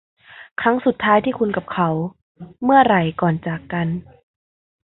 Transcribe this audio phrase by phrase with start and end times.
[0.61, 1.89] ครั้งสุดท้ายที่คุณกับเขา
[2.63, 3.87] เมื่อไหร่ก่อนจากกัน